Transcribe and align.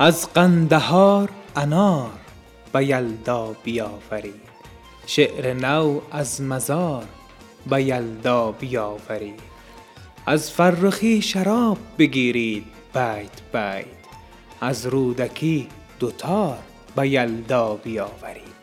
از 0.00 0.32
قندهار 0.32 1.30
انار 1.56 2.10
به 2.72 2.84
یلدا 2.84 3.56
بیاورید. 3.64 4.48
شعر 5.06 5.54
نو 5.54 6.00
از 6.10 6.42
مزار 6.42 7.04
به 7.66 7.82
یلدا 7.82 8.52
بیاورید. 8.52 9.40
از 10.26 10.50
فرخی 10.50 11.22
شراب 11.22 11.78
بگیرید 11.98 12.64
بیت 12.94 13.52
بیت. 13.52 13.86
از 14.60 14.86
رودکی 14.86 15.68
دوتار 15.98 16.58
به 16.96 17.08
یلدا 17.08 17.74
بیاورید. 17.74 18.58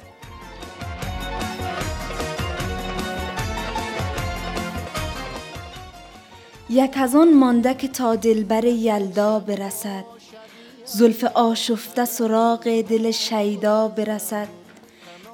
یک 6.70 6.98
از 6.98 7.16
آن 7.16 7.34
مانده 7.34 7.74
که 7.74 7.88
تا 7.88 8.16
دلبر 8.16 8.64
یلدا 8.64 9.40
برسد. 9.40 10.15
زلف 10.86 11.24
آشفته 11.24 12.06
سراغ 12.06 12.82
دل 12.82 13.12
شیدا 13.12 13.88
برسد. 13.88 14.48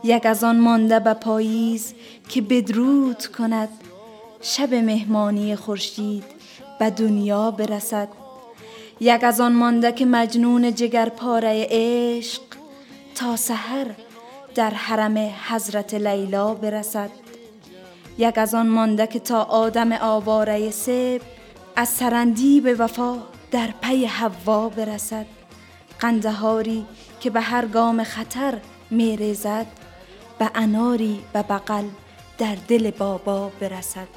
یک 0.04 0.26
از 0.26 0.44
آن 0.44 0.60
مانده 0.60 1.00
به 1.00 1.14
پاییز 1.14 1.94
که 2.30 2.42
بدرود 2.42 3.26
کند. 3.26 3.70
شب 4.42 4.74
مهمانی 4.74 5.56
خورشید 5.56 6.24
به 6.80 6.90
دنیا 6.90 7.52
برسد. 7.52 8.08
یک 9.00 9.24
از 9.24 9.42
آن 9.42 9.54
مانده 9.54 9.92
که 9.92 10.06
مجنون 10.06 10.76
جگر 10.76 11.10
پاره 11.10 11.68
عشق 11.70 12.42
تا 13.16 13.36
سحر 13.36 13.86
در 14.56 14.70
حرم 14.70 15.18
حضرت 15.48 15.94
لیلا 15.94 16.54
برسد. 16.54 17.10
یک 18.18 18.38
از 18.38 18.56
آن 18.56 18.68
مانده 18.68 19.08
که 19.08 19.20
تا 19.20 19.44
آدم 19.44 19.92
آواره 19.92 20.72
سب 20.72 21.22
از 21.76 21.90
سرندی 21.90 22.62
به 22.62 22.74
وفا 22.74 23.18
در 23.52 23.70
پی 23.82 24.06
حوا 24.06 24.70
برسد. 24.70 25.26
قندهاری 26.02 26.86
که 27.20 27.30
به 27.30 27.42
هر 27.42 27.66
گام 27.66 28.04
خطر 28.04 28.60
میریزد 28.90 29.68
به 30.40 30.52
اناری 30.56 31.24
به 31.34 31.42
بغل 31.42 31.86
در 32.38 32.58
دل 32.68 32.92
بابا 32.92 33.50
برسد. 33.60 34.08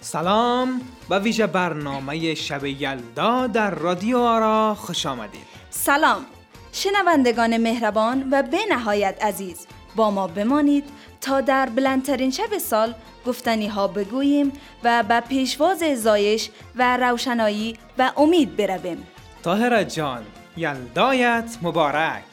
سلام 0.00 0.80
و 1.10 1.18
ویژه 1.18 1.46
برنامه 1.46 2.34
شب 2.34 2.64
یلدا 2.64 3.46
در 3.46 3.70
رادیو 3.70 4.18
آرا 4.18 4.74
خوش 4.74 5.06
آمدید. 5.06 5.46
سلام. 5.70 6.26
شنوندگان 6.72 7.56
مهربان 7.56 8.28
و 8.30 8.42
به 8.42 8.58
نهایت 8.70 9.24
عزیز 9.24 9.66
با 9.96 10.10
ما 10.10 10.26
بمانید 10.26 10.84
تا 11.20 11.40
در 11.40 11.66
بلندترین 11.66 12.30
شب 12.30 12.58
سال 12.58 12.94
گفتنی 13.26 13.66
ها 13.66 13.88
بگوییم 13.88 14.52
و 14.84 15.02
به 15.02 15.20
پیشواز 15.20 15.82
زایش 15.96 16.50
و 16.76 16.96
روشنایی 16.96 17.76
و 17.98 18.12
امید 18.16 18.56
برویم. 18.56 19.06
طاهر 19.42 19.84
جان 19.84 20.22
یلدایت 20.56 21.58
مبارک. 21.62 22.24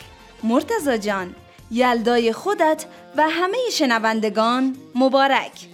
مرتزا 0.44 0.98
جان 0.98 1.36
یلدای 1.72 2.34
خودت 2.34 2.86
و 3.18 3.30
همه 3.30 3.58
شنوندگان 3.72 4.76
مبارک. 4.96 5.68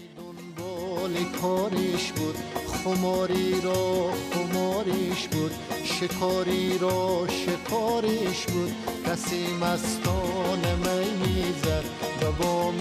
کارش 1.42 2.12
بود 2.12 2.36
خماری 2.84 3.62
را 3.62 4.10
خماریش 4.34 5.28
بود. 5.28 5.52
شکاری 6.02 6.78
را 6.78 7.28
شکارش 7.28 8.46
بود. 8.46 8.76
کسی 9.06 9.48
مستان 9.62 10.60
می 10.60 11.28
می‌زد 11.28 11.84
و 12.22 12.32
با 12.32 12.72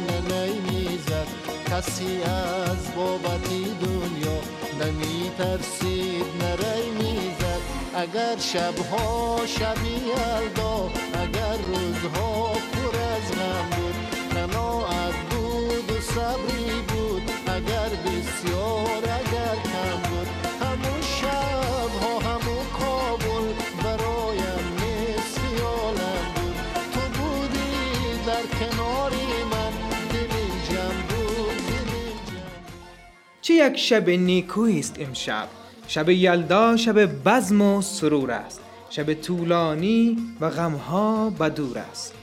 نیمیزد 0.00 1.26
کسی 1.70 2.22
از 2.22 2.94
بابتی 2.96 3.64
دنیا 3.64 4.38
نمی 4.80 5.30
ترسید 5.38 6.24
نری 6.40 6.90
می‌زد. 6.90 7.60
اگر 7.94 8.36
شبها 8.38 9.40
شبی 9.46 9.88
یلدا 9.88 10.90
اگر 11.22 11.56
روزها 11.66 12.52
پر 12.52 12.96
از 12.96 13.32
غم 13.38 13.70
بود. 13.76 13.94
قناعت 14.34 15.14
بود 15.30 15.90
و 15.90 16.00
صبری 16.00 16.82
بود. 16.88 17.22
اگر 17.46 17.88
بسیار 17.88 18.99
یک 33.60 33.76
شب 33.76 34.10
نیکویی 34.10 34.78
است 34.78 34.96
امشب. 35.00 35.48
شب 35.88 36.08
یلدا 36.08 36.76
شب 36.76 37.06
بزم 37.24 37.62
و 37.62 37.82
سرور 37.82 38.30
است. 38.30 38.60
شب 38.90 39.14
طولانی 39.14 40.16
و 40.40 40.50
غمها 40.50 41.30
به 41.30 41.48
دور 41.48 41.78
است. 41.78 42.14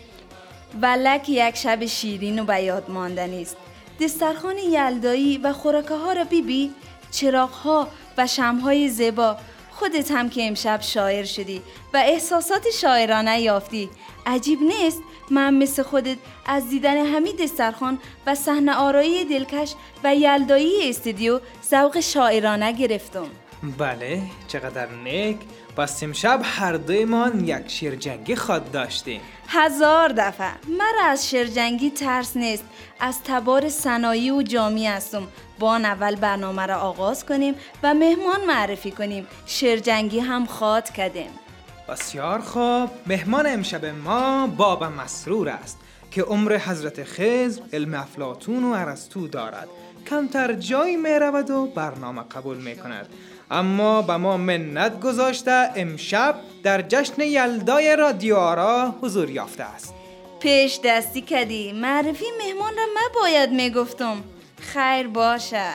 ولک 0.82 1.30
یک 1.30 1.56
شب 1.56 1.86
شیرین 1.86 2.40
و 2.40 2.46
به 2.46 2.62
یاد 2.62 2.90
ماندنی 2.90 3.42
است. 3.42 3.58
دسترخوان 4.00 4.58
یلدایی 4.58 5.38
و 5.38 5.54
خورکه 5.54 5.96
ها 5.96 6.14
را 6.14 6.24
بیبی 6.24 6.72
چراغ 7.12 7.50
ها 7.50 7.88
و 8.18 8.28
شمهای 8.28 8.90
زیبا 8.90 9.38
خودت 9.80 10.12
هم 10.12 10.30
که 10.30 10.48
امشب 10.48 10.82
شاعر 10.82 11.26
شدی 11.26 11.62
و 11.94 11.98
احساسات 11.98 12.70
شاعرانه 12.70 13.42
یافتی. 13.42 13.90
عجیب 14.26 14.60
نیست؟ 14.62 15.02
من 15.30 15.54
مثل 15.54 15.84
خودت 15.84 16.18
از 16.46 16.70
دیدن 16.70 16.98
همین 16.98 17.36
دسترخوان 17.36 18.00
و 18.26 18.36
صحنه 18.36 18.74
آرایی 18.74 19.26
دلکش 19.26 19.74
و 20.04 20.16
یلدایی 20.16 20.90
استودیو 20.90 21.40
ذوق 21.70 22.00
شاعرانه 22.00 22.72
گرفتم. 22.72 23.28
بله 23.78 24.22
چقدر 24.48 24.88
نیک. 25.04 25.38
پس 25.78 26.04
امشب 26.04 26.40
هر 26.44 26.74
دویمان 26.74 27.46
یک 27.48 27.68
شیر 27.68 27.96
جنگی 27.96 28.36
خود 28.36 28.72
داشتیم. 28.72 29.22
هزار 29.48 30.10
دفعه. 30.10 30.52
مرا 30.68 31.06
از 31.06 31.30
شرجنگی 31.30 31.90
ترس 31.90 32.38
نیست. 32.38 32.64
از 33.00 33.24
تبار 33.24 33.70
صنایع 33.70 34.34
و 34.34 34.42
جامی 34.42 34.88
هستم. 34.88 35.28
با 35.60 35.76
اول 35.76 36.16
برنامه 36.16 36.66
را 36.66 36.76
آغاز 36.76 37.26
کنیم 37.26 37.56
و 37.84 37.94
مهمان 37.94 38.46
معرفی 38.48 38.92
کنیم. 38.92 39.28
شرجنگی 39.46 40.20
هم 40.20 40.46
خواد 40.46 40.90
کردیم 40.90 41.30
بسیار 41.90 42.40
خوب. 42.40 42.90
مهمان 43.08 43.48
امشب 43.48 43.86
ما 43.86 44.48
باب 44.48 44.84
مسرور 44.84 45.50
است 45.50 45.78
که 46.12 46.22
عمر 46.22 46.58
حضرت 46.58 47.04
خضر 47.04 47.62
علم 47.74 47.94
افلاتون 47.94 48.64
و 48.64 48.72
ارسطو 48.72 49.28
دارد. 49.28 49.68
کمتر 50.10 50.54
جایی 50.54 50.98
می 50.98 51.20
رود 51.20 51.50
و 51.50 51.66
برنامه 51.66 52.24
قبول 52.24 52.58
می 52.58 52.76
کند. 52.76 53.10
اما 53.52 54.02
به 54.02 54.18
ما 54.18 54.38
منت 54.38 55.00
گذاشته 55.00 55.70
امشب 55.76 56.36
در 56.64 56.82
جشن 56.82 57.22
یلدای 57.22 57.96
رادیو 57.96 58.36
آرا 58.36 58.96
حضور 59.02 59.30
یافته 59.30 59.64
است. 59.64 59.94
پیش 60.40 60.80
دستی 60.84 61.22
کردی 61.22 61.72
معرفی 61.72 62.26
مهمان 62.40 62.74
را 62.76 63.22
باید 63.22 63.50
می‌گفتم. 63.50 64.18
خیر 64.60 65.08
باشه. 65.08 65.70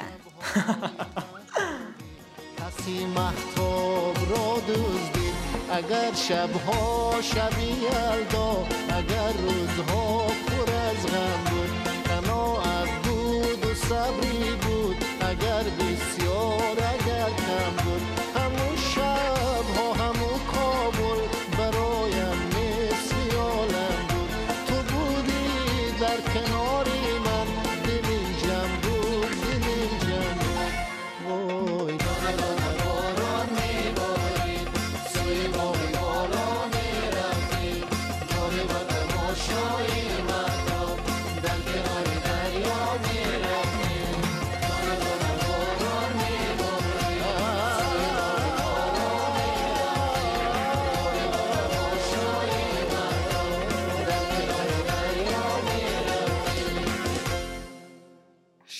کسی 2.58 3.06
محتاب 3.06 4.16
را 4.30 4.62
دزدید 4.68 5.34
اگر 5.72 6.14
شبها 6.14 7.14
شبی 7.22 7.66
یلدا 7.82 8.66
اگر 8.88 9.32
روزها 9.42 10.26
پر 10.26 10.72
از 10.72 11.06
غم 11.06 11.44
بود. 11.50 11.70
قناعت 12.04 12.88
بود 13.02 13.66
و 13.66 13.74
صبری 13.74 14.56
بود. 14.62 14.96
اگر 15.20 15.62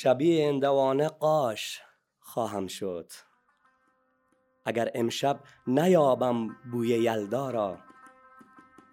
شبیه 0.03 0.49
اندوانه 0.49 1.09
قاش 1.09 1.81
خواهم 2.21 2.67
شد. 2.67 3.11
اگر 4.65 4.91
امشب 4.95 5.41
نیابم 5.67 6.49
بوی 6.49 6.89
یلدا 6.89 7.51
را 7.51 7.79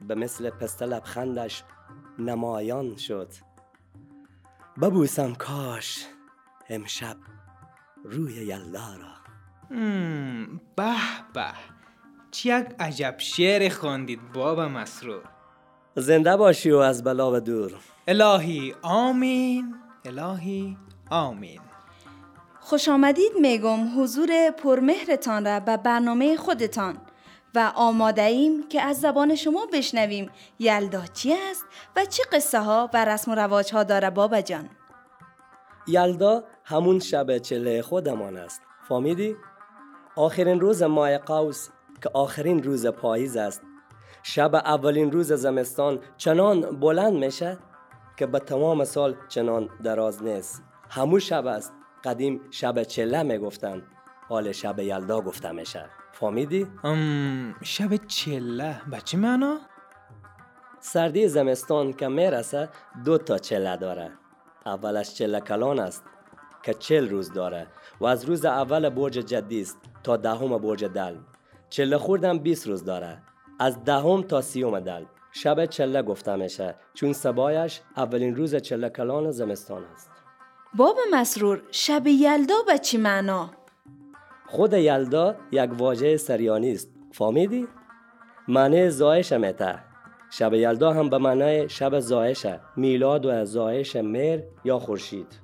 به 0.02 0.16
مثل 0.16 0.50
پسته 0.50 0.86
لبخندش 0.86 1.64
نمایان 2.20 2.96
شد. 2.96 3.28
ببوسم 4.82 5.34
کاش 5.34 6.06
امشب 6.70 7.18
روی 8.04 8.34
یلدا 8.34 8.96
را. 8.96 9.14
به 10.76 10.96
به. 11.34 11.52
چه 12.32 12.50
یک 12.50 12.76
عجب 12.80 13.16
شعر 13.18 13.70
خواندید 13.70 14.32
بابا 14.34 14.68
مسرور؟ 14.68 15.24
زنده 15.96 16.38
باشی 16.38 16.72
و 16.72 16.78
از 16.78 17.04
بلا 17.04 17.32
و 17.32 17.40
دور. 17.40 17.72
الهی 18.08 18.76
آمین. 18.82 19.76
الهی. 20.06 20.78
آمین. 21.10 21.62
خوش 22.60 22.90
آمدید 22.90 23.32
میگم 23.42 24.02
حضور 24.02 24.52
پرمهرتان 24.52 25.46
را 25.46 25.60
به 25.60 25.78
برنامه 25.78 26.38
خودتان 26.38 26.98
و 27.56 27.72
آماده 27.76 28.22
ایم 28.22 28.68
که 28.68 28.82
از 28.82 29.00
زبان 29.00 29.36
شما 29.36 29.68
بشنویم. 29.74 30.32
یلدا 30.60 31.02
چی 31.14 31.34
است 31.34 31.66
و 31.96 32.06
چه 32.06 32.24
قصه 32.32 32.60
ها 32.60 32.90
و 32.94 33.06
رسم 33.06 33.32
و 33.32 33.36
رواج 33.36 33.74
ها 33.74 33.84
داره 33.84 34.10
بابا 34.10 34.42
جان؟ 34.42 34.70
یلدا 35.88 36.44
همون 36.64 37.00
شب 37.00 37.38
چله 37.38 37.82
خودمان 37.82 38.38
است. 38.38 38.62
فهمیدی؟ 38.88 39.36
آخرین 40.16 40.60
روز 40.60 40.84
ماه 40.84 41.18
قوس 41.18 41.70
که 42.04 42.10
آخرین 42.14 42.64
روز 42.64 42.88
پاییز 42.88 43.38
است. 43.38 43.62
شب 44.24 44.56
اولین 44.56 45.12
روز 45.12 45.34
زمستان 45.34 46.00
چنان 46.18 46.62
بلند 46.62 47.14
میشه 47.14 47.58
که 48.18 48.26
به 48.26 48.40
تمام 48.40 48.84
سال 48.84 49.16
چنان 49.30 49.70
دراز 49.84 50.24
نیست. 50.24 50.69
همون 50.90 51.20
شب 51.20 51.46
است 51.46 51.74
قدیم 52.04 52.42
شب 52.52 52.84
چله 52.84 53.24
می‌گفتن 53.24 53.84
حال 54.28 54.52
شب 54.52 54.80
یلدا 54.80 55.22
گفته 55.22 55.52
میشه 55.52 55.86
فهمیدی؟ 56.12 56.68
ام، 56.84 57.56
شب 57.62 57.96
چله. 57.96 58.82
به 58.92 59.02
چه 59.02 59.18
معنا؟ 59.18 59.58
سردی 60.80 61.28
زمستان 61.28 61.94
که 61.94 62.08
می‌رسه 62.08 62.70
دو 63.06 63.18
تا 63.18 63.38
چله 63.38 63.78
داره. 63.78 64.12
اولش 64.66 65.14
چله 65.14 65.40
کلان 65.40 65.80
است 65.80 66.04
که 66.64 66.74
چل 66.74 67.10
روز 67.10 67.34
داره 67.34 67.68
و 68.00 68.06
از 68.06 68.26
روز 68.26 68.46
اول 68.46 68.90
برج 68.90 69.14
جدی 69.14 69.62
است 69.62 69.78
تا 70.04 70.18
دهم 70.18 70.58
برج 70.58 70.86
دل 70.86 71.16
چله 71.70 71.98
خوردم 71.98 72.38
20 72.40 72.68
روز 72.68 72.84
داره. 72.84 73.22
از 73.60 73.84
دهم 73.84 74.22
تا 74.22 74.42
سیوم 74.42 74.80
دل 74.80 75.06
شب 75.32 75.66
چله 75.66 76.02
گفته 76.02 76.36
میشه 76.36 76.76
چون 76.94 77.14
سبایش 77.14 77.82
اولین 77.98 78.36
روز 78.36 78.56
چله 78.56 78.90
کلان 78.90 79.32
زمستان 79.32 79.86
است. 79.86 80.19
بابا 80.74 81.02
مسرور 81.12 81.62
شب 81.72 82.08
یلدا 82.08 82.56
به 82.68 82.78
چی 82.78 82.98
معنا؟ 82.98 83.50
خود 84.48 84.74
یلدا 84.74 85.36
یک 85.52 85.70
واژه 85.78 86.18
سریانی 86.18 86.72
است 86.72 86.90
فهمیدی؟ 87.12 87.68
معنی 88.48 88.90
زایش 88.90 89.34
میته 89.34 89.80
شب 90.30 90.54
یلدا 90.54 90.94
هم 90.94 91.10
به 91.10 91.18
معنای 91.18 91.70
شب 91.70 92.00
زایشه 92.00 92.60
میلاد 92.76 93.26
و 93.26 93.46
زایش 93.46 93.96
مهر 93.96 94.44
یا 94.66 94.80
خورشید. 94.80 95.40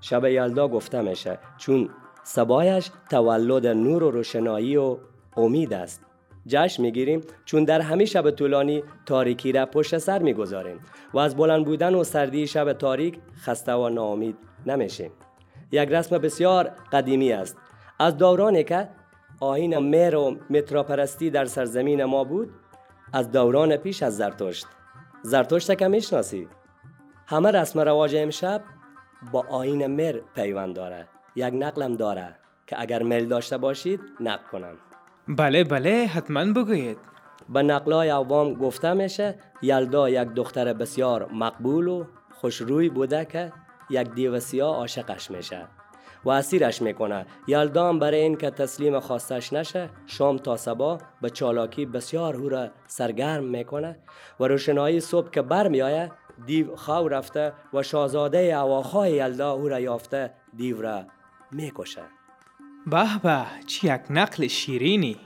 شب 0.00 0.24
یلدا 0.24 0.68
گفته 0.68 1.00
میشه 1.00 1.38
چون 1.58 1.90
سبایش 2.22 2.90
تولد 3.10 3.66
نور 3.66 4.02
و 4.02 4.10
روشنایی 4.10 4.76
و 4.76 4.98
امید 5.36 5.72
است. 5.72 6.00
جشن 6.46 6.82
می‌گیریم 6.82 7.20
چون 7.44 7.64
در 7.64 7.80
همه 7.80 8.04
شب 8.04 8.30
طولانی 8.30 8.82
تاریکی 9.06 9.52
را 9.52 9.66
پشت 9.66 9.98
سر 9.98 10.18
می‌گذاریم. 10.18 10.80
و 11.14 11.18
از 11.18 11.36
بلند 11.36 11.64
بودن 11.64 11.94
و 11.94 12.04
سردی 12.04 12.46
شب 12.46 12.72
تاریک 12.72 13.18
خسته 13.36 13.72
و 13.72 13.88
ناامید 13.88 14.36
نمیشیم. 14.66 15.10
یک 15.72 15.88
رسم 15.88 16.18
بسیار 16.18 16.70
قدیمی 16.92 17.32
است. 17.32 17.56
از 17.98 18.16
دورانی 18.16 18.64
که 18.64 18.88
آین 19.40 19.78
مهر 19.78 20.16
و 20.16 20.36
متراپرستی 20.50 21.30
در 21.30 21.44
سرزمین 21.44 22.04
ما 22.04 22.24
بود 22.24 22.50
از 23.12 23.32
دوران 23.32 23.76
پیش 23.76 24.02
از 24.02 24.16
زرتشت. 24.16 24.66
زرتشت 25.22 25.78
که 25.78 25.88
می‌شناسی 25.88 26.48
همه 27.26 27.50
رسم 27.50 27.80
رواج 27.80 28.16
امشب 28.16 28.62
با 29.32 29.44
آین 29.50 29.86
مر 29.86 30.20
پیوند 30.34 30.76
داره 30.76 31.08
یک 31.36 31.54
نقلم 31.54 31.96
داره 31.96 32.36
که 32.66 32.80
اگر 32.80 33.02
میل 33.02 33.28
داشته 33.28 33.58
باشید 33.58 34.00
نقل 34.20 34.42
کنم. 34.52 34.76
بله 35.28 35.64
بله 35.64 36.06
حتما 36.06 36.44
بگویید. 36.52 36.98
به 37.48 37.62
نقلای 37.62 38.08
عوام 38.08 38.54
گفته 38.54 38.92
میشه 38.92 39.34
یلدا 39.62 40.08
یک 40.08 40.28
دختر 40.28 40.72
بسیار 40.72 41.28
مقبول 41.32 41.88
و 41.88 42.04
خوشروی 42.32 42.88
بوده 42.88 43.24
که 43.24 43.52
یک 43.90 44.10
دیو 44.10 44.40
سیاه 44.40 44.76
عاشقش 44.76 45.30
میشه 45.30 45.66
و 46.24 46.30
اسیرش 46.30 46.82
می‌کنه. 46.82 47.26
یلدا 47.48 47.88
هم 47.88 47.98
برای 47.98 48.20
این 48.20 48.36
که 48.36 48.50
تسلیم 48.50 49.00
خواستش 49.00 49.52
نشه 49.52 49.90
شام 50.06 50.38
تا 50.38 50.56
صبح 50.56 51.00
به 51.20 51.30
چالاکی 51.30 51.86
بسیار 51.86 52.36
او 52.36 52.48
را 52.48 52.68
سرگرم 52.86 53.44
می‌کنه 53.44 53.98
و 54.40 54.44
روشنایی 54.44 55.00
صبح 55.00 55.30
که 55.30 55.42
برمیآیه 55.42 56.10
دیو 56.46 56.76
خو 56.76 57.08
رفته 57.08 57.52
و 57.74 57.82
شاهزاده 57.82 58.58
اواخای 58.58 59.12
یلدا 59.12 59.52
او 59.52 59.68
را 59.68 59.80
یافته 59.80 60.34
دیو 60.56 60.82
را 60.82 61.04
می‌کشه. 61.52 62.02
به 62.86 63.18
به 63.22 63.46
چه 63.66 63.94
یک 63.94 64.00
نقل 64.10 64.46
شیرینی؟ 64.46 65.16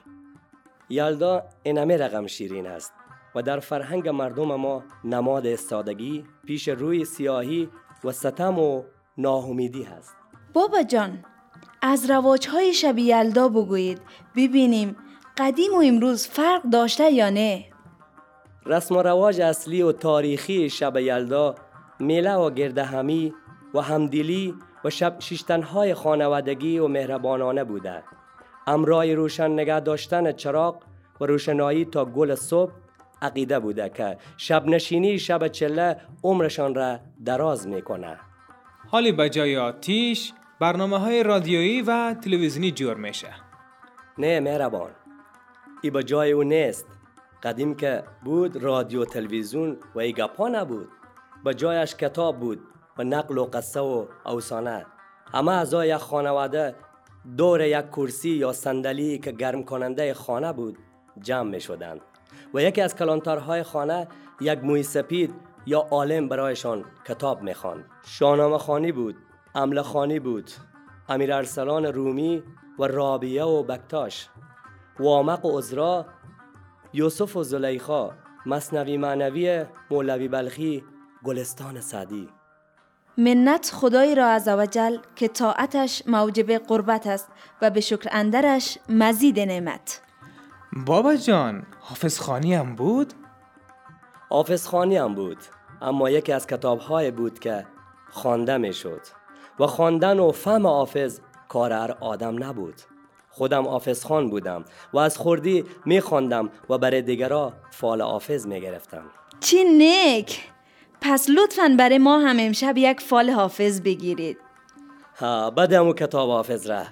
یلدا 0.89 1.43
اینمه 1.63 1.97
رقم 1.97 2.27
شیرین 2.27 2.67
است 2.67 2.93
و 3.35 3.43
در 3.43 3.59
فرهنگ 3.59 4.09
مردم 4.09 4.55
ما 4.55 4.85
نماد 5.05 5.47
استادگی 5.47 6.25
پیش 6.47 6.69
روی 6.69 7.05
سیاهی 7.05 7.69
و 8.05 8.13
ستم 8.13 8.59
و 8.59 8.83
ناامیدی 9.19 9.83
هست. 9.83 10.17
بابا 10.53 10.83
جان 10.83 11.25
از 11.83 12.11
رواج 12.11 12.49
های 12.49 12.75
شب 12.75 12.99
یلدا 12.99 13.49
بگویید 13.49 14.01
ببینیم 14.37 14.97
قدیم 15.37 15.75
و 15.75 15.83
امروز 15.85 16.27
فرق 16.27 16.63
داشته 16.63 17.13
یا 17.13 17.31
نه؟ 17.31 17.65
رسم 18.67 18.97
و 18.97 19.03
رواج 19.03 19.41
اصلی 19.41 19.83
و 19.83 19.93
تاریخی 19.93 20.71
شب 20.71 20.97
یلدا 20.97 21.55
میله 22.01 22.35
و 22.35 22.51
گردهمی 22.51 23.35
و 23.75 23.81
همدلی 23.81 24.55
و 24.85 24.91
شب 24.91 25.17
شیشتنهای 25.19 25.95
خانوادگی 25.95 26.79
و 26.79 26.89
مهربانانه 26.89 27.65
بوده. 27.65 28.03
امرای 28.67 29.15
روشن 29.15 29.51
نگه 29.51 29.81
داشتن 29.81 30.33
چراغ 30.33 30.83
و 31.21 31.27
روشنایی 31.27 31.85
تا 31.85 32.05
گل 32.05 32.35
صبح 32.35 32.73
عقیده 33.23 33.59
بوده 33.59 33.89
که 33.89 34.19
شب 34.37 34.67
نشینی 34.67 35.19
شب 35.19 35.49
چله 35.49 35.97
عمرشان 36.25 36.75
را 36.75 36.99
دراز 37.25 37.69
می‌کنه. 37.69 38.19
حالی 38.89 39.13
به 39.13 39.31
جای 39.31 39.57
آتیش 39.57 40.33
برنامه 40.61 40.99
های 40.99 41.23
رادیویی 41.23 41.83
و 41.83 42.15
تلویزیونی 42.15 42.71
جور 42.71 42.97
میشه. 42.97 43.29
نه 44.19 44.41
مهربان. 44.41 44.91
ای 45.83 45.91
به 45.91 46.03
جای 46.03 46.33
او 46.33 46.43
نیست. 46.43 46.87
قدیم 47.43 47.75
که 47.75 48.03
بود 48.25 48.57
رادیو 48.57 49.05
تلویزیون 49.05 49.77
و 49.95 49.99
ای 49.99 50.13
گپا 50.13 50.49
نبود. 50.49 50.89
به 51.45 51.55
جایش 51.55 51.95
کتاب 51.95 52.41
بود. 52.41 52.61
و 52.99 53.05
نقل 53.05 53.39
و 53.39 53.45
قصه 53.45 53.81
و 53.81 54.07
افسانه 54.27 54.87
همه 55.35 55.53
اعضای 55.53 55.89
یک 55.89 55.97
خانواده 55.97 56.75
دور 57.37 57.61
یک 57.61 57.91
کرسی 57.91 58.31
یا 58.31 58.53
صندلی 58.53 59.19
که 59.19 59.33
گرم 59.33 59.65
کننده 59.65 60.15
خانه 60.15 60.53
بود 60.53 60.79
جمع 61.21 61.51
می 61.51 61.61
شدند. 61.61 62.01
و 62.55 62.63
یکی 62.63 62.81
از 62.81 62.97
کلانترهای 62.97 63.63
خانه 63.63 64.09
یک 64.41 64.65
موی 64.65 64.83
سپید 64.83 65.35
یا 65.67 65.87
عالم 65.91 66.29
برایشان 66.29 66.85
کتاب 67.07 67.43
می 67.43 67.55
خواند. 67.55 67.85
شاهنامه 68.05 68.59
خانی 68.59 68.93
بود 68.93 69.17
عمل 69.55 69.83
خانی 69.83 70.21
بود 70.21 70.51
امیر 71.09 71.33
ارسلان 71.33 71.85
رومی 71.85 72.43
و 72.79 72.85
رابیه 72.85 73.45
و 73.45 73.63
بکتاش. 73.63 74.29
وامق 75.01 75.45
و 75.45 75.59
عزرا 75.59 76.07
یوسف 76.93 77.37
و 77.37 77.43
زلیخا 77.43 78.11
مصنوی 78.47 78.97
معنوی 78.97 79.65
مولوی 79.91 80.29
بلخی 80.29 80.85
گلستان 81.25 81.81
سعدی. 81.81 82.29
منت 83.19 83.71
خدای 83.75 84.15
را 84.15 84.29
عزوجل 84.29 84.97
که 85.17 85.29
طاعتش 85.29 86.03
موجب 86.07 86.53
قربت 86.53 87.07
است 87.07 87.29
و 87.63 87.71
به 87.71 87.81
شکر 87.81 88.09
اندرش 88.13 88.79
مزید 88.89 89.41
نعمت. 89.41 90.01
بابا 90.87 91.17
جان 91.17 91.67
حافظ 91.81 92.19
خانی 92.19 92.55
هم 92.55 92.75
بود؟ 92.75 93.13
حافظ 94.31 94.67
خانی 94.67 94.97
هم 94.97 95.15
بود 95.15 95.39
اما 95.83 96.11
یکی 96.11 96.33
از 96.33 96.47
کتابهای 96.47 97.11
بود 97.11 97.39
که 97.39 97.67
خوانده 98.11 98.57
می 98.57 98.73
شد. 98.73 99.01
و 99.61 99.67
خواندن 99.67 100.19
و 100.19 100.33
فهم 100.33 100.67
حافظ 100.67 101.21
کار 101.49 101.73
هر 101.73 101.97
آدم 102.01 102.45
نبود. 102.45 102.75
خودم 103.31 103.69
حافظ 103.69 104.05
خان 104.05 104.31
بودم 104.31 104.65
و 104.93 104.99
از 104.99 105.17
خوردی 105.17 105.65
می 105.85 106.01
خواندم 106.01 106.51
و 106.71 106.79
برای 106.79 107.03
دیگرا 107.03 107.53
فال 107.71 108.03
حافظ 108.03 108.47
می 108.47 108.61
گرفتم 108.61 109.05
چی 109.41 109.65
نیک! 109.65 110.51
پس 111.01 111.31
لطفا 111.31 111.77
برای 111.79 111.99
ما 111.99 112.19
هم 112.19 112.37
امشب 112.41 112.75
یک 112.77 113.01
فال 113.01 113.31
حافظ 113.31 113.81
بگیرید. 113.81 114.39
ها 115.17 115.51
بدم 115.51 115.87
و 115.87 115.93
کتاب 115.93 116.31
حافظ 116.31 116.67
را. 116.67 116.85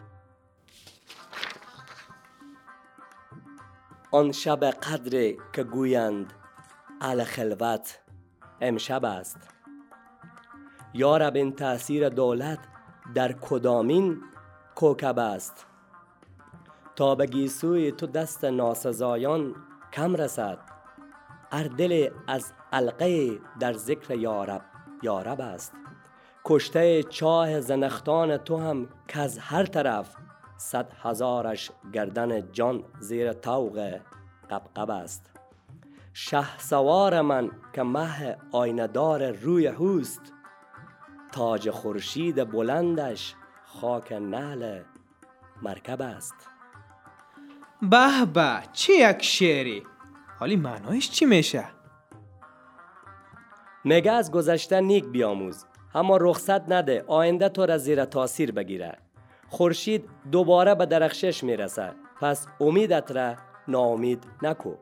آن 4.11 4.33
شب 4.33 4.65
قدر 4.65 5.35
که 5.53 5.65
گویند 5.65 6.33
ال 7.01 7.25
خلوت 7.25 7.99
امشب 8.61 9.05
است. 9.05 9.39
یارب 10.95 11.37
این 11.37 11.53
تأثیر 11.53 12.09
دولت 12.09 12.59
در 13.15 13.33
کدامین 13.33 14.23
کوکب 14.75 15.19
است؟ 15.19 15.67
تا 16.97 17.15
به 17.15 17.27
گیسوی 17.27 17.93
تو 17.93 18.07
دست 18.07 18.45
ناسزایان 18.45 19.55
کم 19.93 20.15
رسد. 20.15 20.76
اردل 21.53 22.09
از 22.27 22.53
علقه 22.73 23.39
در 23.61 23.73
ذکر 23.73 24.15
یارب 24.15 24.63
یارب 25.03 25.41
است. 25.41 25.73
کشته 26.45 27.03
چاه 27.03 27.61
زنختان 27.61 28.37
تو 28.37 28.57
هم 28.57 28.89
که 29.09 29.21
از 29.21 29.39
هر 29.39 29.65
طرف. 29.65 30.17
صد 30.57 30.93
هزارش 31.03 31.71
گردن 31.93 32.53
جان 32.53 32.85
زیر 33.01 33.33
طوق 33.33 34.01
قبقب 34.51 34.91
است. 34.91 35.31
شه 36.15 36.59
سوار 36.59 37.21
من 37.21 37.51
که 37.73 37.83
مه 37.83 38.37
آیندار 38.53 39.31
روی 39.31 39.67
هوست 39.67 40.21
تاج 41.33 41.71
خورشید 41.71 42.51
بلندش 42.51 43.35
خاک 43.65 44.13
نعل 44.13 44.83
مرکب 45.63 46.03
است. 46.03 46.35
به 47.83 48.25
به 48.35 48.63
چه 48.73 48.93
یک 48.93 49.23
شعری؟ 49.23 49.83
حالی 50.39 50.57
معنایش 50.57 51.11
چی 51.11 51.25
میشه؟ 51.25 51.65
میگه 53.85 54.13
از 54.13 54.31
گذشته 54.31 54.81
نیک 54.81 55.05
بیاموز 55.05 55.65
اما 55.95 56.17
رخصت 56.17 56.73
نده 56.73 57.05
آینده 57.07 57.49
تو 57.49 57.67
را 57.67 57.79
زیر 57.79 58.05
تاثیر 58.05 58.53
بگیره. 58.53 58.99
خورشید 59.49 60.09
دوباره 60.33 60.75
به 60.75 60.87
درخشش 60.87 61.45
می‌رسه 61.45 61.93
پس 62.21 62.47
امیدت 62.61 63.13
را 63.13 63.35
ناامید 63.69 64.25
نکو. 64.43 64.75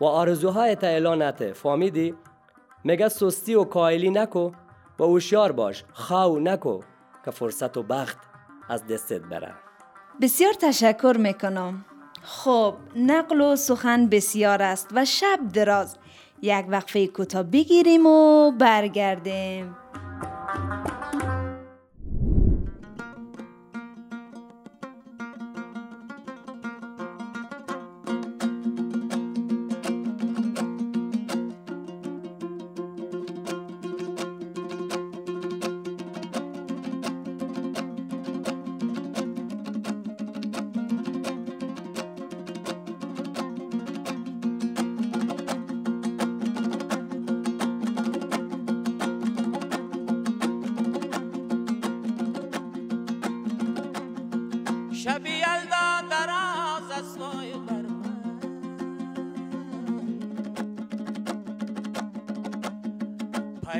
و 0.00 0.04
آرزوهایت 0.04 0.84
اعلان 0.84 1.22
نته 1.22 1.52
فامیدی؟ 1.52 2.14
میگه 2.84 3.08
سستی 3.08 3.54
و 3.54 3.64
کائلی 3.64 4.10
نکو؟ 4.10 4.50
و 4.98 5.04
هوشیار 5.04 5.52
باش 5.52 5.84
خاو 5.92 6.40
نکو 6.40 6.80
که 7.24 7.30
فرصت 7.30 7.76
و 7.76 7.82
بخت 7.82 8.18
از 8.68 8.86
دستت 8.86 9.20
بره. 9.20 9.54
بسیار 10.22 10.52
تشکر 10.52 11.16
می‌کنم. 11.18 11.84
خب 12.26 12.74
نقل 12.96 13.40
و 13.40 13.56
سخن 13.56 14.06
بسیار 14.06 14.62
است 14.62 14.88
و 14.94 15.04
شب 15.04 15.38
دراز. 15.52 15.96
یک 16.42 16.66
وقفه 16.68 17.06
کوتاه 17.06 17.42
بگیریم 17.42 18.06
و 18.06 18.52
برگردیم. 18.52 19.76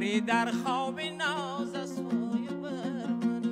پری 0.04 0.20
در 0.20 0.50
خواب 0.50 1.00
ناز 1.00 1.74
از 1.74 2.00
من 2.00 3.42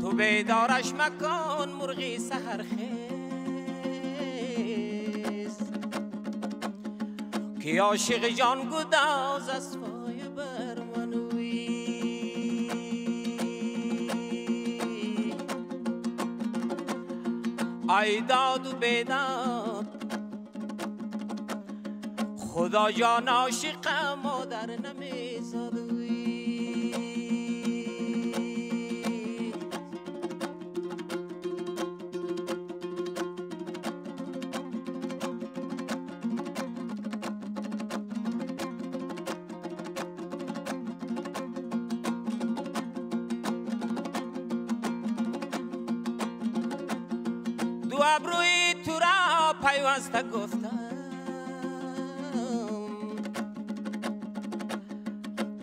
تو 0.00 0.10
بیدارش 0.10 0.92
مکن 0.94 1.68
مرغی 1.68 2.18
سهر 2.18 2.62
خیز. 2.62 2.88
که 7.60 7.82
عاشق 7.82 8.28
جان 8.28 8.70
گداز 8.70 9.48
از 9.48 9.78
پای 9.78 10.28
بر 10.36 11.01
ای 18.00 18.20
داد 18.20 18.66
و 18.66 18.72
بیداد. 18.72 19.86
خدا 22.38 22.90
جان 22.92 23.28
عاشق 23.28 23.88
مادر 24.22 24.66
نمیزاد 24.66 25.21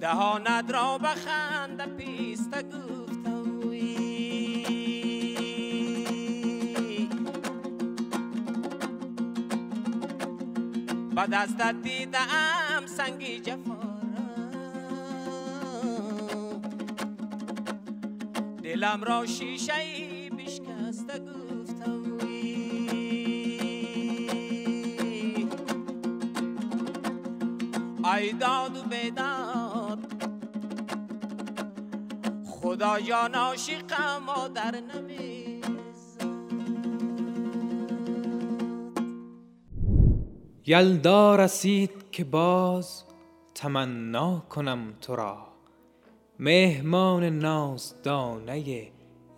دهانت 0.02 0.72
را 0.74 0.98
بخنده 0.98 1.86
پیسته 1.86 2.64
گفتم 2.64 3.70
وی. 3.70 4.66
به 11.16 11.28
دستت 11.28 11.76
دیدم 11.84 12.86
سنگی 12.86 13.40
جفا 13.40 13.80
دلم 18.64 19.04
را 19.04 19.26
شیشه 19.26 19.76
ای 19.76 20.30
بشکسته 20.30 21.20
گفتم 21.20 22.18
وی. 22.18 22.70
ای 28.16 28.34
داد 28.34 28.78
و 28.78 28.84
بیداد 28.84 29.39
خدا 32.80 33.00
جان 33.00 33.36
عاشق 33.36 34.02
مادر 34.26 34.76
نمی‌زد 34.80 36.24
یلدا 40.66 41.36
رسید 41.36 42.12
که 42.12 42.24
باز 42.24 43.04
تمنا 43.56 44.40
کنم 44.40 44.94
تو 45.02 45.16
را. 45.16 45.48
مهمان 46.40 47.24
نازدانه 47.24 48.88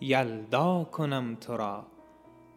یلدا 0.00 0.84
کنم 0.84 1.36
تو 1.40 1.56
را. 1.56 1.86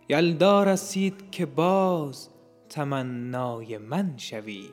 یلدا 0.09 0.63
رسید 0.63 1.31
که 1.31 1.45
باز 1.45 2.29
تمنای 2.69 3.77
من 3.77 4.13
شوی. 4.17 4.69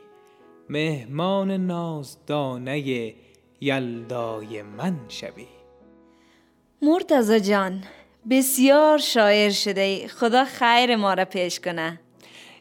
مهمان 0.68 1.50
نازدانه 1.50 3.14
یلدای 3.60 4.62
من 4.62 5.00
شوی. 5.08 5.61
مرتزا 6.84 7.38
جان 7.38 7.84
بسیار 8.30 8.98
شاعر 8.98 9.50
شده 9.50 9.80
ای. 9.80 10.08
خدا 10.08 10.44
خیر 10.44 10.96
ما 10.96 11.14
را 11.14 11.24
پیش 11.24 11.60
کنه. 11.60 12.00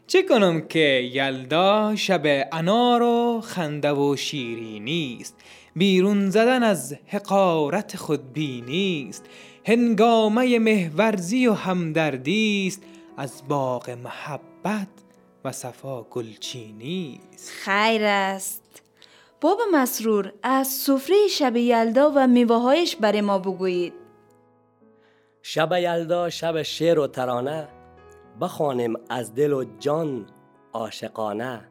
چه 0.07 0.23
کنم 0.23 0.67
که 0.67 1.09
یلدا 1.13 1.95
شب 1.95 2.47
انار 2.51 3.01
و 3.01 3.41
خنده 3.41 3.91
و 3.91 4.15
شیرینی 4.15 5.17
است 5.21 5.35
بیرون 5.75 6.29
زدن 6.29 6.63
از 6.63 6.95
حقارت 7.07 7.97
خودبینی 7.97 9.05
است 9.09 9.25
هنگامه 9.65 10.59
مهورزی 10.59 11.47
و 11.47 11.53
همدردی 11.53 12.67
است. 12.67 12.83
از 13.17 13.41
باغ 13.47 13.89
محبت 13.89 14.87
و 15.45 15.51
صفا 15.51 16.03
گلچینی 16.03 17.19
است 17.33 17.49
خیر 17.49 18.03
است. 18.03 18.81
بابا 19.41 19.63
مسرور 19.71 20.33
از 20.43 20.67
سفره 20.67 21.27
شب 21.29 21.55
یلدا 21.55 22.11
و 22.15 22.27
میوه‌هایش 22.27 22.95
برای 22.95 23.21
ما 23.21 23.39
بگویید. 23.39 24.00
شب 25.41 25.71
یلدا 25.73 26.29
شب 26.29 26.61
شعر 26.61 26.99
و 26.99 27.07
ترانه. 27.07 27.67
بخوانیم 28.41 28.93
از 29.09 29.35
دل 29.35 29.53
و 29.53 29.63
جان 29.79 30.25
عاشقانه. 30.73 31.61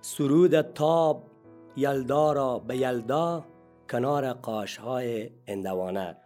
سرود 0.00 0.60
تاب 0.60 1.22
یلدا 1.76 2.32
را 2.32 2.58
به 2.58 2.76
یلدا 2.76 3.44
کنار 3.90 4.32
قاشهای 4.32 5.30
هندوانه. 5.48 6.16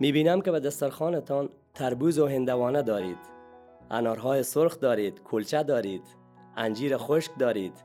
می‌بینم 0.00 0.40
که 0.40 0.50
به 0.50 0.60
دسترخانتان 0.60 1.48
تربوز 1.74 2.18
و 2.18 2.26
هندوانه 2.26 2.82
دارید. 2.82 3.18
انارهای 3.90 4.42
سرخ 4.42 4.80
دارید 4.80 5.22
کلچه 5.22 5.62
دارید 5.62 6.04
انجیر 6.56 6.96
خشک 6.96 7.30
دارید. 7.38 7.84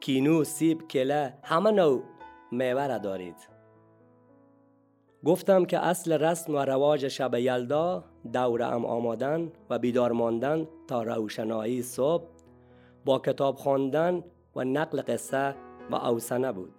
کینو 0.00 0.44
سیب 0.44 0.88
کله 0.88 1.34
همه 1.42 1.70
نوع 1.70 2.02
میوه 2.52 2.98
دارید. 2.98 3.53
گفتم 5.24 5.64
که 5.64 5.78
اصل 5.78 6.12
رسم 6.12 6.54
و 6.54 6.58
رواج 6.58 7.08
شب 7.08 7.34
یلدا 7.34 8.04
دور 8.32 8.62
ام 8.62 8.84
آمادن 8.84 9.52
و 9.70 9.78
بیدار 9.78 10.12
ماندن 10.12 10.68
تا 10.88 11.02
روشنایی 11.02 11.82
صبح. 11.82 12.24
با 13.04 13.18
کتاب 13.18 13.56
خواندن 13.56 14.24
و 14.56 14.64
نقل 14.64 15.02
قصه 15.02 15.54
و 15.90 15.94
اوسنه 15.94 16.52
بود. 16.52 16.72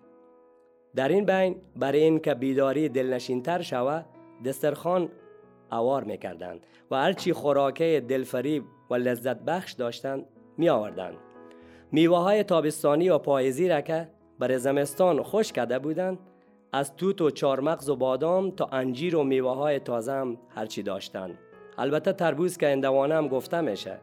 در 0.96 1.08
این 1.08 1.26
بین 1.26 1.56
برای 1.76 2.04
اینکه 2.04 2.34
بیداری 2.34 2.90
دلنشینتر 2.90 3.62
شود 3.62 4.06
دسترخوان 4.46 5.10
اوار 5.72 6.04
می‌کردند 6.04 6.66
و 6.92 6.96
هرچی 6.96 7.34
خوراکه 7.34 8.06
دلفریب 8.08 8.64
و 8.90 8.96
لذت 8.96 9.38
بخش 9.38 9.72
داشتند 9.74 10.26
می 10.58 10.70
آوردند 10.70 11.18
میوه 11.92 12.18
های 12.18 12.44
تابستانی 12.44 13.10
و 13.10 13.18
پاییزی 13.18 13.70
را 13.70 13.82
که 13.82 14.08
بر 14.40 14.58
زمستان 14.58 15.24
خوش 15.24 15.52
کرده 15.52 15.80
بودند 15.80 16.20
از 16.72 16.96
توت 16.96 17.22
و 17.22 17.30
چارمغز 17.30 17.90
و 17.90 17.96
بادام 17.96 18.52
تا 18.52 18.66
انجیر 18.72 19.16
و 19.16 19.24
میوه 19.24 19.56
های 19.56 19.80
تازه 19.80 20.12
هم 20.12 20.38
هرچی 20.50 20.84
داشتند 20.84 21.38
البته 21.78 22.14
تربوز 22.14 22.58
که 22.58 22.72
اندوانه 22.72 23.16
هم 23.16 23.28
گفته 23.28 23.62
میشه 23.62 23.98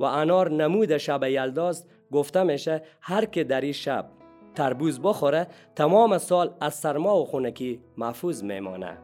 و 0.00 0.04
انار 0.04 0.50
نمود 0.50 0.96
شب 0.96 1.24
یلداست 1.24 1.88
گفته 2.12 2.42
میشه 2.42 2.82
هر 3.00 3.24
که 3.24 3.44
در 3.44 3.60
این 3.60 3.72
شب 3.72 4.06
تربوز 4.54 5.00
بخوره 5.00 5.46
تمام 5.76 6.18
سال 6.18 6.54
از 6.60 6.74
سرما 6.74 7.20
و 7.20 7.24
خونکی 7.24 7.80
محفوظ 7.96 8.42
میمانه. 8.42 8.98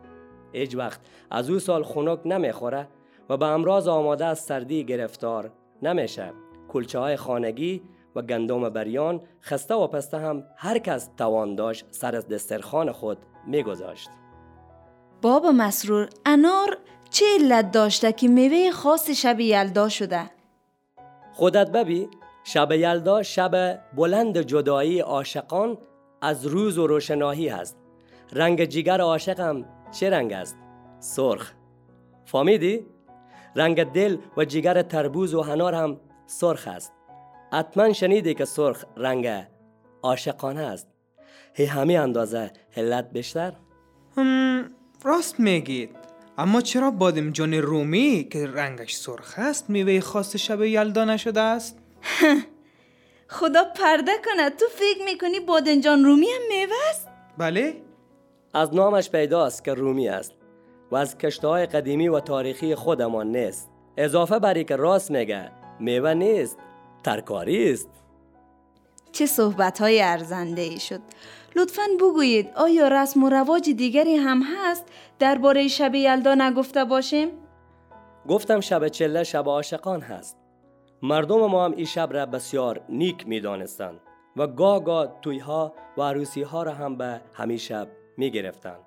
هیچ 0.53 0.77
وقت 0.77 1.01
از 1.31 1.51
او 1.51 1.59
سال 1.59 1.83
خنک 1.83 2.21
نمی‌خوره 2.25 2.89
و 3.29 3.37
به 3.37 3.47
امراض 3.47 3.89
آماده 3.89 4.25
از 4.25 4.39
سردی 4.39 4.85
گرفتار 4.85 5.51
نمیشه. 5.83 6.33
کلچه 6.69 6.99
های 6.99 7.17
خانگی 7.17 7.83
و 8.19 8.23
گندم 8.23 8.69
بریان 8.69 9.21
خسته 9.43 9.75
و 9.75 9.87
پسته 9.87 10.19
هم 10.19 10.45
هر 10.57 10.79
کس 10.79 11.11
توان 11.17 11.55
داشت 11.55 11.87
سر 11.91 12.17
از 12.17 12.29
دسترخوان 12.29 12.93
خود 12.93 13.19
میگذاشت 13.47 14.11
بابا 15.23 15.53
مسرور 15.53 16.09
انار 16.27 16.79
چه 17.11 17.25
علت 17.41 17.71
داشته 17.71 18.13
که 18.13 18.29
میوه 18.29 18.71
خاص 18.71 19.11
شب 19.11 19.41
یلدا 19.41 19.89
شده؟ 19.89 20.31
خودت 21.33 21.71
ببی 21.71 22.09
شب 22.45 22.73
یلدا 22.73 23.23
شب 23.23 23.81
بلند 23.97 24.39
جدایی 24.39 25.01
عاشقان 25.01 25.79
از 26.23 26.47
روز 26.47 26.79
و 26.79 26.87
روشنایی 26.87 27.49
هست 27.49 27.77
رنگ 28.33 28.65
جگر 28.65 29.01
عاشق 29.01 29.41
هم 29.41 29.65
چه 29.91 30.11
رنگ 30.11 30.33
است؟ 30.33 30.57
سرخ 31.01 31.53
فهمیدی؟ 32.25 32.87
رنگ 33.57 33.85
دل 33.85 34.17
و 34.37 34.45
جگر 34.45 34.83
تربوز 34.83 35.35
و 35.35 35.43
هنار 35.43 35.75
هم 35.75 36.01
سرخ 36.27 36.69
است 36.69 36.98
حتما 37.53 37.93
شنیدی 37.93 38.35
که 38.35 38.45
سرخ 38.45 38.85
رنگ 38.97 39.47
عاشقانه 40.03 40.61
است 40.61 40.89
هی 41.55 41.65
همه 41.65 41.95
اندازه 41.95 42.51
علت 42.77 43.11
بیشتر؟ 43.13 43.53
هم، 44.17 44.71
راست 45.05 45.41
میگید 45.41 45.97
اما 46.39 46.61
چرا 46.61 46.91
بادمجان 46.91 47.55
رومی 47.55 48.29
که 48.33 48.47
رنگش 48.47 48.95
سرخ 48.97 49.35
است 49.39 49.71
میوه 49.71 50.01
خاص 50.01 50.37
شب 50.37 50.63
یلدا 50.63 51.05
نشده 51.05 51.41
است؟ 51.41 51.79
خدا 53.29 53.65
پرده 53.65 54.13
کنه 54.25 54.51
تو 54.51 54.65
فکر 54.75 55.05
می‌کنی 55.05 55.41
بادنجان 55.41 56.05
رومی 56.05 56.27
هم 56.27 56.41
میوه 56.49 56.77
است؟ 56.91 57.09
بله؟ 57.39 57.75
از 58.55 58.75
نامش 58.75 59.11
پیداست 59.11 59.65
که 59.65 59.75
رومی 59.75 60.09
است 60.09 60.33
و 60.91 60.97
از 60.97 61.19
کشته 61.19 61.49
های 61.49 61.67
قدیمی 61.67 62.09
و 62.09 62.21
تاریخی 62.21 62.75
خودمان 62.75 63.37
نیست 63.37 63.71
اضافه 63.97 64.39
بری 64.39 64.65
که 64.65 64.77
راست 64.77 65.11
میگه 65.11 65.51
میوه 65.81 66.15
نیست 66.15 66.59
ترکاری 67.05 67.73
است. 67.73 67.89
چه 69.13 69.27
صحبت 69.27 69.81
های 69.81 70.03
ارزنده 70.03 70.63
ای 70.63 70.81
شد. 70.81 71.01
لطفا 71.57 71.83
بگویید 72.01 72.51
آیا 72.57 72.89
رسم 72.89 73.25
و 73.25 73.29
رواج 73.29 73.71
دیگری 73.71 74.17
هم 74.17 74.43
هست 74.43 74.85
درباره 75.19 75.69
شب 75.69 75.95
یلدا 75.95 76.35
نگفته 76.35 76.85
باشیم؟ 76.85 77.29
گفتم 78.29 78.61
شب 78.61 78.89
چله 78.89 79.25
شب 79.25 79.49
عاشقان 79.49 80.01
هست. 80.01 80.37
مردم 81.03 81.47
ما 81.47 81.65
هم 81.65 81.73
این 81.73 81.87
شب 81.87 82.09
را 82.13 82.27
بسیار 82.27 82.81
نیک 82.89 83.29
می 83.29 83.41
دانستند 83.41 84.01
و 84.37 84.47
گاه 84.47 84.85
گاه 84.85 85.21
توی 85.23 85.39
ها 85.39 85.73
و 85.97 86.03
عروسی 86.03 86.43
ها 86.43 86.63
را 86.63 86.73
هم 86.73 86.97
به 86.97 87.21
همین 87.35 87.57
شب 87.57 87.89
می 88.17 88.31
گرفتند 88.31 88.81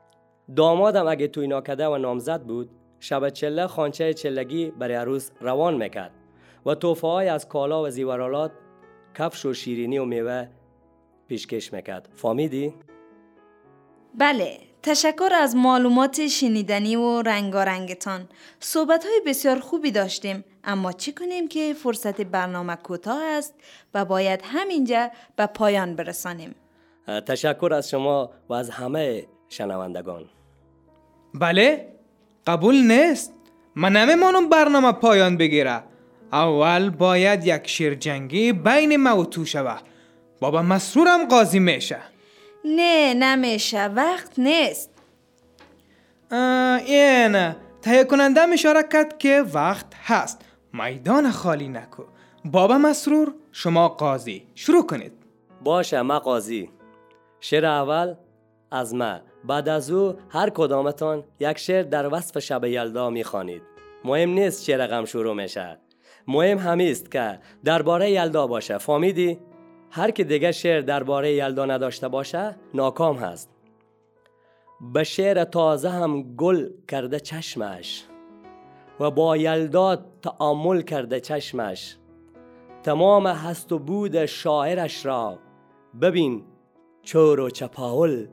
دامادم 0.55 1.07
اگه 1.07 1.27
توی 1.27 1.47
ناکده 1.47 1.87
و 1.87 1.97
نامزد 1.97 2.41
بود 2.41 2.69
شب 2.99 3.29
چله 3.29 3.67
خانچه 3.67 4.13
چلگی 4.13 4.71
برای 4.71 4.95
عروس 4.95 5.31
روان 5.41 5.73
می‌کرد. 5.73 6.11
و 6.65 6.75
توفه 6.75 7.07
های 7.07 7.27
از 7.27 7.47
کالا 7.47 7.83
و 7.83 7.89
زیورالات 7.89 8.51
کفش 9.17 9.45
و 9.45 9.53
شیرینی 9.53 9.97
و 9.97 10.05
میوه 10.05 10.47
پیشکش 11.27 11.73
می‌کرد. 11.73 12.09
فامیدی؟ 12.15 12.73
بله 14.17 14.57
تشکر 14.83 15.29
از 15.33 15.55
معلومات 15.55 16.27
شنیدنی 16.27 16.95
و 16.95 17.21
رنگارنگتان. 17.21 18.29
صحبت 18.59 19.05
های 19.05 19.21
بسیار 19.25 19.59
خوبی 19.59 19.91
داشتیم 19.91 20.43
اما 20.63 20.91
چی 20.91 21.13
کنیم 21.13 21.47
که 21.47 21.73
فرصت 21.73 22.21
برنامه 22.21 22.75
کوتاه 22.75 23.23
است 23.23 23.53
و 23.93 24.05
باید 24.05 24.41
همینجا 24.43 25.09
به 25.35 25.45
پایان 25.45 25.95
برسانیم؟ 25.95 26.55
تشکر 27.27 27.73
از 27.73 27.89
شما 27.89 28.31
و 28.49 28.53
از 28.53 28.69
همه 28.69 29.27
شنوندگان. 29.49 30.29
بله؟ 31.33 31.87
قبول 32.47 32.75
نیست. 32.75 33.33
من 33.75 33.91
نمیمانم 33.91 34.49
برنامه 34.49 34.91
پایان 34.91 35.37
بگیره 35.37 35.83
اول 36.33 36.89
باید 36.89 37.47
یک 37.47 37.67
شیر 37.67 37.95
جنگی 37.95 38.53
بین 38.53 38.97
ما 38.97 39.17
و 39.17 39.25
تو 39.25 39.45
شوه 39.45 39.77
بابا 40.39 40.61
مسرورم 40.61 41.27
قاضی 41.27 41.59
میشه. 41.59 41.97
نه 42.65 43.13
نمیشه. 43.13 43.85
وقت 43.85 44.39
نیست. 44.39 44.89
این 46.85 47.55
تهیه 47.81 48.03
کننده 48.03 48.41
اشاره 48.41 48.83
کرد 48.93 49.17
که 49.17 49.43
وقت 49.53 49.85
هست. 50.03 50.41
میدان 50.73 51.31
خالی 51.31 51.67
نکو. 51.67 52.03
بابا 52.45 52.77
مسرور 52.77 53.33
شما 53.51 53.87
قاضی. 53.87 54.47
شروع 54.55 54.85
کنید. 54.85 55.13
باشه 55.63 56.01
ما 56.01 56.19
قاضی. 56.19 56.69
شعر 57.39 57.65
اول 57.65 58.15
از 58.71 58.95
ما 58.95 59.19
بعد 59.43 59.69
از 59.69 59.91
او 59.91 60.15
هر 60.29 60.49
کدامتان 60.49 61.23
یک 61.39 61.57
شعر 61.57 61.83
در 61.83 62.13
وصف 62.13 62.39
شب 62.39 62.65
یلدا 62.65 63.09
می‌خوانید. 63.09 63.61
مهم 64.05 64.29
نیست 64.29 64.63
چه 64.63 64.77
رقم 64.77 65.05
شروع 65.05 65.35
میشه. 65.35 65.77
مهم 66.27 66.57
همیست 66.57 67.11
که 67.11 67.39
درباره 67.63 68.11
یلدا 68.11 68.47
باشه. 68.47 68.77
فهمیدی 68.77 69.39
هر 69.91 70.11
که 70.11 70.23
دیگه 70.23 70.51
شعر 70.51 70.81
درباره 70.81 71.33
یلدا 71.33 71.65
نداشته 71.65 72.07
باشه 72.07 72.55
ناکام 72.73 73.15
هست. 73.15 73.49
به 74.93 75.03
شعر 75.03 75.43
تازه 75.43 75.89
هم 75.89 76.35
گل 76.35 76.69
کرده 76.87 77.19
چشمش 77.19 78.03
و 78.99 79.11
با 79.11 79.37
یلدا 79.37 79.95
تعامل 80.21 80.81
کرده 80.81 81.19
چشمش. 81.19 81.97
تمام 82.83 83.27
هست 83.27 83.71
و 83.71 83.79
بود 83.79 84.25
شاعرش 84.25 85.05
را 85.05 85.39
ببین 86.01 86.43
چور 87.03 87.39
و 87.39 87.49
چپاول 87.49 88.27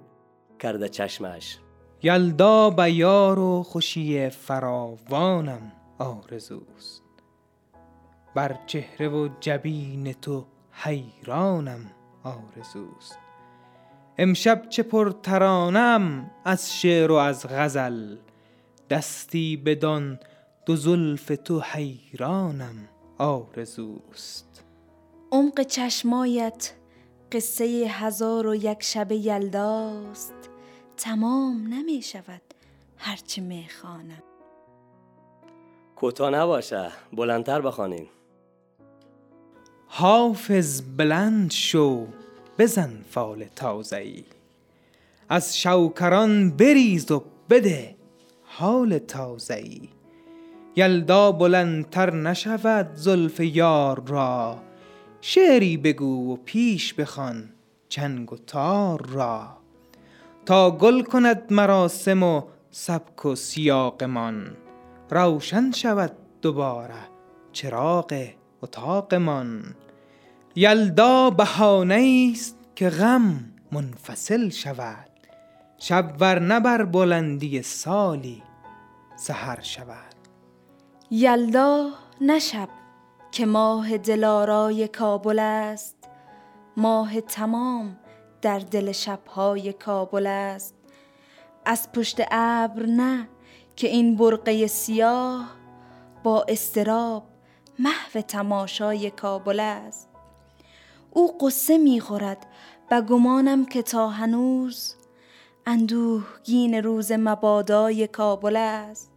کرده 0.59 0.89
چشمش. 0.89 1.59
یلدا 2.03 2.71
به 2.71 2.93
یار 2.93 3.39
و 3.39 3.63
خوشی 3.63 4.29
فراوانم 4.29 5.73
آرزوست. 5.99 7.08
بر 8.35 8.57
چهره 8.67 9.09
و 9.09 9.29
جبین 9.41 10.13
تو 10.13 10.45
حیرانم 10.73 11.91
آرزوست. 12.25 13.19
امشب 14.19 14.69
چه 14.69 14.83
پرترانم 14.83 16.31
از 16.45 16.81
شعر 16.81 17.13
و 17.13 17.15
از 17.15 17.47
غزل 17.47 18.17
دستی 18.91 19.57
بدان 19.57 20.21
دو 20.67 20.77
زلف 20.77 21.33
تو 21.45 21.61
حیرانم 21.61 22.89
آرزوست. 23.19 24.65
عمق 25.33 25.63
چشمایت 25.63 26.75
قصه 27.33 27.65
هزار 27.91 28.47
و 28.47 28.55
یک 28.55 28.83
شب 28.83 29.13
یلداست 29.13 30.35
تمام 30.97 31.67
نمی 31.67 32.03
شود 32.03 32.43
هرچه 32.97 33.43
می 33.43 33.67
خوانم 33.81 34.23
کوتاه 35.97 36.31
نباشه 36.31 36.89
بلندتر 37.13 37.61
بخوانین 37.61 38.09
حافظ 39.91 40.83
بلند 40.97 41.51
شو 41.51 42.07
بزن 42.59 43.05
فال 43.11 43.45
تازه 43.57 43.97
ای 43.97 44.25
از 45.29 45.59
شوکران 45.59 46.51
بریز 46.51 47.11
و 47.11 47.25
بده 47.51 47.97
حال 48.43 48.99
تازه 48.99 49.55
ای 49.55 49.89
یلدا 50.77 51.33
بلندتر 51.33 52.15
نشود 52.15 52.95
زلف 52.95 53.41
یار 53.41 54.03
را 54.07 54.59
شعری 55.21 55.77
بگو 55.77 56.33
و 56.33 56.37
پیش 56.37 56.95
بخوان 56.95 57.51
چنگ 57.89 58.33
و 58.33 58.37
تار 58.37 59.07
را. 59.07 59.49
تا 60.47 60.71
گل 60.71 61.03
کند 61.03 61.53
مراسم 61.53 62.23
و 62.23 62.43
سبک 62.71 63.25
و 63.25 63.35
سیاقمان 63.35 64.57
روشن 65.11 65.71
شود 65.71 66.13
دوباره 66.43 66.95
چراغ 67.53 68.29
اتاقمان. 68.63 69.75
یلدا 70.57 71.31
بهانه 71.31 72.31
است 72.33 72.57
که 72.75 72.89
غم 72.89 73.53
منفصل 73.73 74.49
شود. 74.49 75.11
شب 75.79 76.15
ورنه 76.21 76.61
بر 76.61 76.85
بلندی 76.85 77.63
سالی 77.63 78.43
سحر 79.17 79.61
شود. 79.61 80.15
یلدا 81.11 81.91
نشب 82.21 82.69
که 83.31 83.47
ماه 83.47 83.99
دلارای 83.99 84.89
کابل 84.89 85.39
است. 85.39 85.97
ماه 86.77 87.21
تمام 87.21 87.97
در 88.43 88.59
دل 88.59 88.93
شبهای 88.93 89.73
کابل 89.73 90.27
است. 90.27 90.75
از 91.65 91.93
پشت 91.93 92.21
ابر 92.31 92.87
نه 92.87 93.29
که 93.77 93.89
این 93.89 94.17
برقه 94.17 94.67
سیاه 94.67 95.51
با 96.23 96.45
استراب 96.49 97.23
محو 97.79 98.21
تماشای 98.21 99.11
کابل 99.11 99.61
است. 99.61 100.09
او 101.11 101.39
قصه 101.39 101.79
می‌خورد 101.79 102.47
و 102.91 103.03
گمانم 103.03 103.67
که 103.67 103.83
تا 103.83 104.09
هنوز 104.09 104.95
اندوهگین 105.67 106.75
روز 106.75 107.13
مبادای 107.13 108.07
کابل 108.07 108.57
است. 108.57 109.11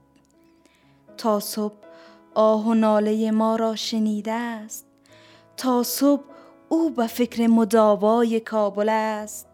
تا 1.17 1.39
صبح 1.39 1.75
آه 2.33 2.67
و 2.67 2.73
ناله 2.73 3.31
ما 3.31 3.55
را 3.55 3.75
شنیده 3.75 4.31
است. 4.31 4.85
تا 5.57 5.83
صبح 5.83 6.23
او 6.69 6.89
به 6.89 7.07
فکر 7.07 7.47
مداوای 7.47 8.39
کابل 8.39 8.89
است. 8.89 9.47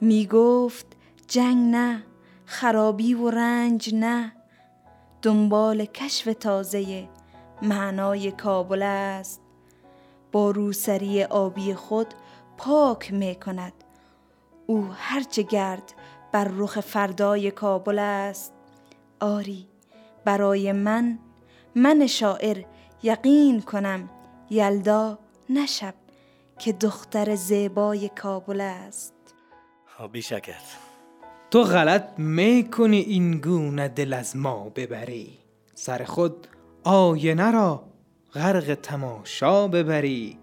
می 0.00 0.26
گفت 0.26 0.86
جنگ 1.28 1.74
نه 1.74 2.02
خرابی 2.44 3.14
و 3.14 3.30
رنج 3.30 3.94
نه. 3.94 4.32
دنبال 5.22 5.84
کشف 5.84 6.34
تازه 6.40 7.08
معنای 7.62 8.30
کابل 8.32 8.82
است. 8.82 9.40
با 10.32 10.50
روسری 10.50 11.24
آبی 11.24 11.74
خود 11.74 12.14
پاک 12.56 13.12
می 13.12 13.34
کند. 13.34 13.72
او 14.66 14.88
هرچه 14.92 15.42
گرد 15.42 15.94
بر 16.32 16.50
رخ 16.56 16.80
فردای 16.80 17.50
کابل 17.50 17.98
است. 17.98 18.52
آری 19.20 19.68
برای 20.24 20.72
من 20.72 21.18
من 21.74 22.06
شاعر 22.06 22.64
یقین 23.02 23.62
کنم 23.62 24.10
یلدا 24.50 25.18
نشب 25.50 25.94
که 26.58 26.72
دختر 26.72 27.34
زیبای 27.34 28.08
کابل 28.08 28.60
است. 28.60 29.14
بیشکر 30.12 30.60
تو 31.50 31.62
غلط 31.62 32.18
می‌کنی 32.18 32.98
این 32.98 33.40
گونه 33.40 33.88
دل 33.88 34.12
از 34.12 34.36
ما 34.36 34.68
ببری. 34.68 35.38
سر 35.74 36.04
خود 36.04 36.46
آینه 36.84 37.50
را 37.50 37.84
غرق 38.34 38.74
تماشا 38.82 39.68
ببری. 39.68 40.38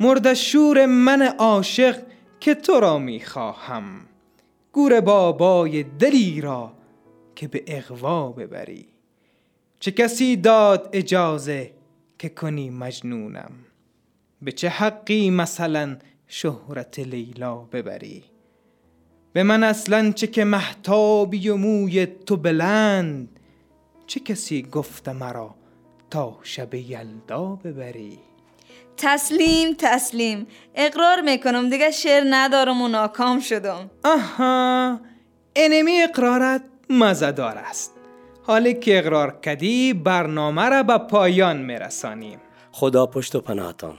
مرد 0.00 0.34
شور 0.34 0.86
من 0.86 1.22
عاشق 1.22 2.02
که 2.40 2.54
تو 2.54 2.80
را 2.80 2.98
می‌خواهم 2.98 3.84
گور 4.72 5.00
بابای 5.00 5.82
دلی 5.82 6.40
را 6.40 6.72
که 7.36 7.48
به 7.48 7.64
اغوا 7.66 8.32
ببری. 8.32 8.86
چه 9.80 9.90
کسی 9.90 10.36
داد 10.36 10.88
اجازه 10.92 11.70
که 12.18 12.28
کنی 12.28 12.70
مجنونم؟ 12.70 13.50
به 14.42 14.52
چه 14.52 14.68
حقی 14.68 15.30
مثلا 15.30 15.96
شهرت 16.26 16.98
لیلا 16.98 17.56
ببری؟ 17.56 18.22
به 19.32 19.42
من 19.42 19.62
اصلا 19.62 20.12
چه 20.12 20.26
که 20.26 20.44
محتابی 20.44 21.48
و 21.48 21.56
موی 21.56 22.06
تو 22.06 22.36
بلند 22.36 23.40
چه 24.06 24.20
کسی 24.20 24.62
گفته 24.62 25.12
مرا 25.12 25.54
تا 26.10 26.38
شب 26.42 26.74
یلدا 26.74 27.44
ببری؟ 27.64 28.18
تسلیم 28.96 29.74
تسلیم. 29.78 30.46
اقرار 30.74 31.20
می‌کنم 31.20 31.70
دیگه 31.70 31.90
شعر 31.90 32.24
ندارم 32.30 32.82
و 32.82 32.88
ناکام 32.88 33.40
شدم. 33.40 33.90
آها 34.04 35.00
انمی 35.56 36.02
اقرارت 36.02 36.62
مزدار 36.90 37.58
است. 37.58 37.94
حالی 38.42 38.74
که 38.74 38.98
اقرار 38.98 39.40
کردی 39.42 39.92
برنامه 39.92 40.68
را 40.68 40.82
به 40.82 40.98
پایان 40.98 41.56
میرسانیم. 41.56 42.38
خدا 42.72 43.06
پشت 43.06 43.34
و 43.34 43.40
پناهتان. 43.40 43.96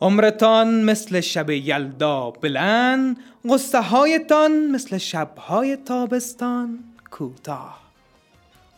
عمرتان 0.00 0.84
مثل 0.84 1.20
شب 1.20 1.50
یلدا 1.50 2.30
بلند 2.30 3.16
قصه 3.50 3.80
هایتان 3.80 4.66
مثل 4.66 4.98
شبهای 4.98 5.76
تابستان 5.76 6.78
کوتاه. 7.10 7.87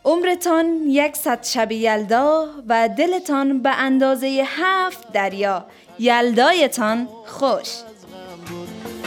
عمرتان 0.05 0.81
یکصد 0.87 1.43
شب 1.43 1.71
یلدا 1.71 2.45
و 2.67 2.89
دلتان 2.97 3.61
به 3.61 3.69
اندازه 3.69 4.43
هفت 4.47 5.11
دریا. 5.11 5.65
یلدایتان 5.99 7.07
خوش. 7.25 7.67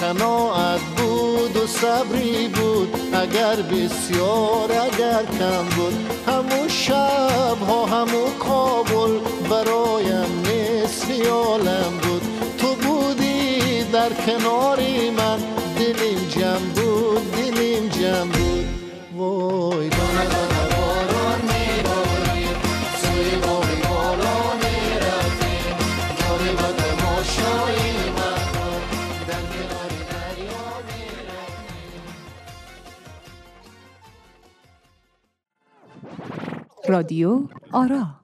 قناعت 0.00 0.80
بود 0.80 1.56
و 1.56 1.66
صبری 1.66 2.48
بود. 2.48 3.14
اگر 3.14 3.56
بسیار 3.56 4.72
اگر 4.72 5.22
کم 5.38 5.64
بود. 5.76 5.94
همون 6.26 6.68
شب 6.68 7.58
ها 7.68 7.86
همون 7.86 8.38
کابل 8.38 9.18
برایم 9.50 10.42
مثل 10.44 11.26
عالم 11.26 11.92
بود. 12.02 12.22
تو 12.58 12.74
بودی 12.74 13.84
در 13.92 14.10
کناری 14.12 15.10
من. 15.10 15.38
دلیم 15.78 16.28
جمع 16.28 16.58
بود 16.58 17.32
دلیم 17.32 17.88
جمع 17.88 18.32
بود. 18.32 18.66
وای 19.16 19.93
رادیو 36.88 37.48
آرا. 37.72 38.20